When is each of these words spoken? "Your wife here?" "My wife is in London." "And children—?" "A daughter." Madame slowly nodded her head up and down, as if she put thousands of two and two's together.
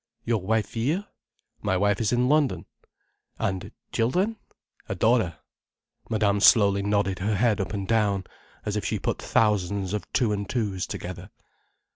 "Your 0.25 0.41
wife 0.41 0.73
here?" 0.73 1.05
"My 1.61 1.77
wife 1.77 2.01
is 2.01 2.11
in 2.11 2.27
London." 2.27 2.65
"And 3.37 3.71
children—?" 3.91 4.37
"A 4.89 4.95
daughter." 4.95 5.37
Madame 6.09 6.39
slowly 6.39 6.81
nodded 6.81 7.19
her 7.19 7.35
head 7.35 7.61
up 7.61 7.71
and 7.71 7.87
down, 7.87 8.23
as 8.65 8.75
if 8.75 8.83
she 8.83 8.97
put 8.97 9.21
thousands 9.21 9.93
of 9.93 10.11
two 10.11 10.33
and 10.33 10.49
two's 10.49 10.87
together. 10.87 11.29